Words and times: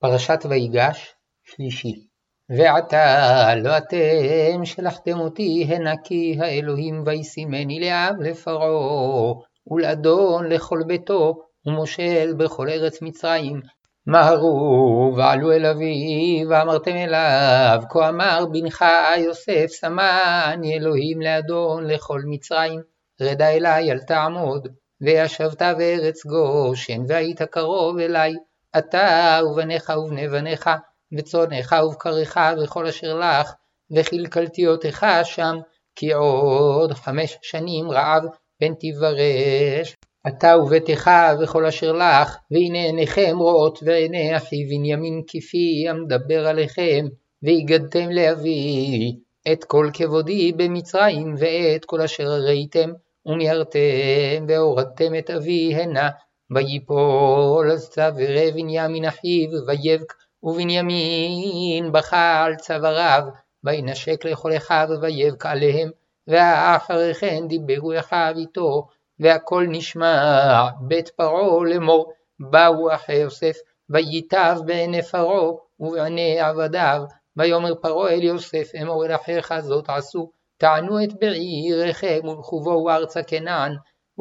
פרשת 0.00 0.46
ויגש, 0.48 1.14
שלישי. 1.44 2.06
ועתה 2.48 3.54
לא 3.54 3.76
אתם 3.76 4.64
שלחתם 4.64 5.20
אותי 5.20 5.66
הנה 5.68 5.94
כי 6.04 6.36
האלוהים 6.40 7.02
וישימני 7.06 7.80
לאב 7.80 8.20
לפרעה, 8.20 9.34
ולאדון 9.66 10.46
לכל 10.46 10.82
ביתו, 10.86 11.34
ומושל 11.66 12.34
בכל 12.36 12.68
ארץ 12.68 13.02
מצרים. 13.02 13.60
מהרו 14.06 15.14
ועלו 15.16 15.52
אל 15.52 15.66
אבי, 15.66 16.44
ואמרתם 16.50 16.96
אליו, 16.96 17.82
כה 17.90 18.08
אמר 18.08 18.44
בנך 18.52 18.84
יוסף 19.18 19.66
שמני 19.68 20.78
אלוהים 20.78 21.20
לאדון 21.20 21.86
לכל 21.86 22.20
מצרים. 22.26 22.80
רדה 23.20 23.48
אלי 23.48 23.92
אל 23.92 23.98
תעמוד, 23.98 24.68
וישבת 25.00 25.62
בארץ 25.62 26.26
גושן, 26.26 27.02
והיית 27.08 27.42
קרוב 27.42 27.98
אלי. 27.98 28.34
אתה 28.78 29.40
ובניך 29.50 29.92
ובני 30.04 30.28
בניך, 30.28 30.70
וצונך 31.12 31.74
ובקריך 31.86 32.40
וכל 32.62 32.86
אשר 32.86 33.18
לך, 33.18 33.52
וכלכלתיותיך 33.90 35.06
שם, 35.24 35.56
כי 35.96 36.12
עוד 36.12 36.92
חמש 36.92 37.38
שנים 37.42 37.90
רעב 37.90 38.22
פן 38.58 38.72
תברש. 38.80 39.96
אתה 40.26 40.56
וביתך 40.58 41.10
וכל 41.40 41.66
אשר 41.66 41.92
לך, 41.92 42.36
והנה 42.50 42.78
עיניכם 42.78 43.36
רואות 43.38 43.78
ועיני 43.82 44.36
אחי 44.36 44.64
בנימין 44.64 45.22
כפי 45.26 45.86
המדבר 45.88 46.46
עליכם, 46.46 47.06
והגדתם 47.42 48.10
לאבי 48.10 49.16
את 49.52 49.64
כל 49.64 49.90
כבודי 49.92 50.52
במצרים, 50.52 51.34
ואת 51.38 51.84
כל 51.84 52.00
אשר 52.00 52.28
ראיתם, 52.28 52.90
ומיהרתם 53.26 54.44
והורדתם 54.48 55.14
את 55.18 55.30
אבי 55.30 55.74
הנה, 55.74 56.08
ויפול 56.50 57.76
צווארי 57.76 58.50
בנימין 58.52 59.04
אחיו, 59.04 59.50
ויבק 59.66 60.14
ובנימין 60.42 61.92
בכה 61.92 62.44
על 62.44 62.56
צוואריו, 62.56 63.22
וינשק 63.64 64.24
לכל 64.24 64.56
אחיו 64.56 64.88
ויבק 65.00 65.46
עליהם, 65.46 65.90
ואחרי 66.28 67.14
כן 67.14 67.48
דיברו 67.48 67.98
אחיו 67.98 68.34
איתו, 68.36 68.86
והכל 69.20 69.66
נשמע 69.68 70.68
בית 70.80 71.08
פרעה 71.08 71.64
לאמור, 71.64 72.12
באו 72.40 72.94
אחי 72.94 73.14
יוסף, 73.14 73.56
וייטב 73.90 74.56
בעיני 74.66 75.02
פרעה 75.02 75.52
ובעיני 75.80 76.40
עבדיו, 76.40 77.02
ויאמר 77.36 77.74
פרעה 77.74 78.10
אל 78.10 78.22
יוסף, 78.22 78.70
אמור 78.82 79.06
אל 79.06 79.14
אחיך 79.14 79.54
זאת 79.60 79.84
עשו, 79.88 80.30
תענו 80.58 81.04
את 81.04 81.12
בעיריכם 81.20 82.20
ולכו 82.24 82.60
בואו 82.60 82.90
ארצה 82.90 83.22
כנען, 83.22 83.72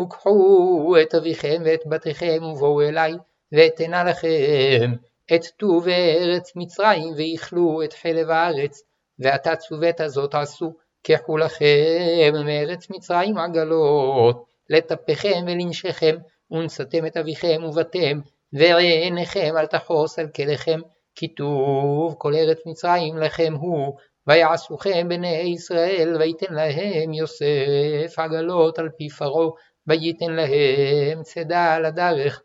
וקחו 0.02 0.96
את 1.02 1.16
אביכם 1.16 1.62
ואת 1.66 1.82
בתיכם 1.86 2.44
ובואו 2.44 2.82
אלי, 2.82 3.14
ואתנה 3.52 4.04
לכם 4.04 4.94
את 5.36 5.46
טוב 5.58 5.88
ארץ 5.88 6.52
מצרים, 6.56 7.14
ואיכלו 7.18 7.82
את 7.84 7.94
חלב 7.94 8.30
הארץ, 8.30 8.82
ועתה 9.20 9.56
צוות 9.56 10.00
הזאת 10.02 10.36
עשו, 10.36 10.74
קחו 11.04 11.38
לכם 11.38 12.34
מארץ 12.46 12.90
מצרים 12.90 13.38
עגלות, 13.38 14.46
לטפכם 14.70 15.46
ולנשכם, 15.48 16.16
ונשאתם 16.52 17.06
את 17.06 17.18
אביכם 17.18 17.62
ובתם, 17.64 18.20
ועיניכם 18.54 19.54
אל 19.58 19.66
תחוס 19.66 20.20
על 20.20 20.28
כליכם, 20.28 20.80
כי 21.16 21.28
טוב 21.28 22.16
כל 22.18 22.36
ארץ 22.36 22.58
מצרים 22.66 23.18
לכם 23.18 23.54
הוא, 23.54 23.98
ויעשוכם 24.28 25.10
בני 25.10 25.42
ישראל, 25.42 26.18
ויתן 26.20 26.54
להם 26.54 27.14
יוסף 27.14 28.14
עגלות 28.18 28.80
על 28.80 28.90
פי 28.98 29.10
פרעה, 29.10 29.50
וייתן 29.90 30.32
להם 30.32 31.24
צידה 31.24 31.74
על 31.74 31.86
הדרך. 31.86 32.42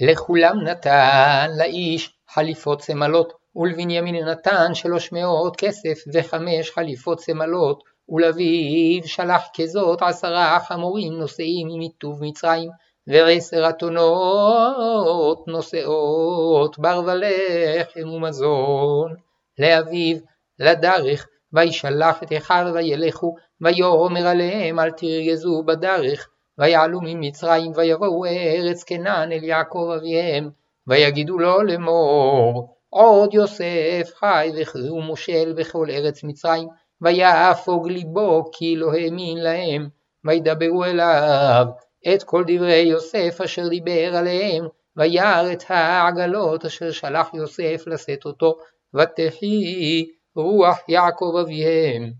לכולם 0.00 0.62
נתן 0.64 1.50
לאיש 1.58 2.14
חליפות 2.28 2.80
צמלות, 2.80 3.32
ולבנימין 3.56 4.28
נתן 4.28 4.74
שלוש 4.74 5.12
מאות 5.12 5.56
כסף 5.56 6.04
וחמש 6.14 6.70
חליפות 6.70 7.18
צמלות, 7.18 7.82
ולאביו 8.08 9.08
שלח 9.08 9.42
כזאת 9.56 10.02
עשרה 10.02 10.60
חמורים 10.60 11.12
נושאים 11.12 11.68
מטוב 11.80 12.24
מצרים, 12.24 12.70
ועשר 13.06 13.68
אתונות 13.68 15.48
נושאות 15.48 16.78
בר 16.78 17.02
ולחם 17.06 18.08
ומזון. 18.08 19.14
לאביו 19.58 20.16
לדרך, 20.58 21.26
וישלח 21.52 22.22
את 22.22 22.32
אחיו 22.36 22.66
וילכו, 22.74 23.34
ויאמר 23.60 24.26
עליהם 24.26 24.78
אל 24.78 24.90
תרגזו 24.90 25.62
בדרך, 25.66 26.28
ויעלו 26.58 27.00
ממצרים 27.02 27.72
ויבואו 27.74 28.24
ארץ 28.24 28.84
כנען 28.84 29.32
אל 29.32 29.44
יעקב 29.44 29.90
אביהם, 29.96 30.50
ויגידו 30.86 31.38
לו 31.38 31.62
לאמור, 31.62 32.74
עוד 32.90 33.34
יוסף 33.34 34.10
חי 34.14 34.50
וכי 34.56 34.78
מושל 35.06 35.52
בכל 35.56 35.86
ארץ 35.90 36.24
מצרים, 36.24 36.68
ויהפוג 37.00 37.88
ליבו 37.88 38.50
כי 38.52 38.76
לא 38.76 38.92
האמין 38.92 39.38
להם, 39.38 39.88
וידברו 40.24 40.84
אליו 40.84 41.66
את 42.14 42.22
כל 42.22 42.44
דברי 42.46 42.78
יוסף 42.80 43.40
אשר 43.44 43.68
דיבר 43.68 44.16
עליהם, 44.16 44.68
וירא 44.96 45.52
את 45.52 45.62
העגלות 45.68 46.64
אשר 46.64 46.90
שלח 46.90 47.30
יוסף 47.34 47.84
לשאת 47.86 48.24
אותו, 48.24 48.58
ותחי 48.94 50.06
רוח 50.36 50.78
יעקב 50.88 51.34
אביהם. 51.40 52.12